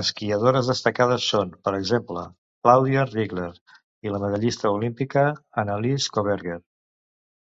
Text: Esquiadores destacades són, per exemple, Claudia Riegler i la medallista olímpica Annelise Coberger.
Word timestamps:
Esquiadores 0.00 0.68
destacades 0.72 1.24
són, 1.30 1.50
per 1.68 1.72
exemple, 1.80 2.22
Claudia 2.68 3.04
Riegler 3.10 3.50
i 4.10 4.14
la 4.14 4.24
medallista 4.26 4.72
olímpica 4.78 5.26
Annelise 5.64 6.18
Coberger. 6.20 6.60